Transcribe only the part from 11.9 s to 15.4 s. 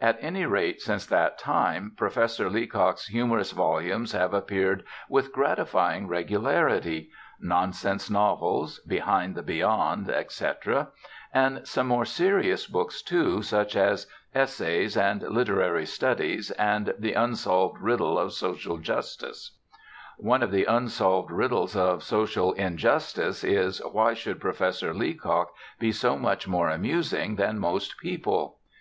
serious books too, such as Essays and